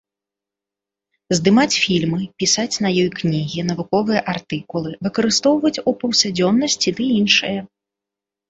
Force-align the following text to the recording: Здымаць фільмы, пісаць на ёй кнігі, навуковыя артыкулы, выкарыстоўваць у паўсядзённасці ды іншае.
Здымаць 1.39 1.79
фільмы, 1.85 2.21
пісаць 2.43 2.73
на 2.85 2.89
ёй 2.93 3.05
кнігі, 3.19 3.67
навуковыя 3.69 4.25
артыкулы, 4.33 4.89
выкарыстоўваць 5.09 5.73
у 5.89 5.97
паўсядзённасці 6.01 6.89
ды 7.03 7.13
іншае. 7.19 7.57